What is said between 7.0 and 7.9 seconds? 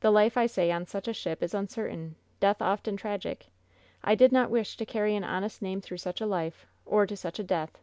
to such a death.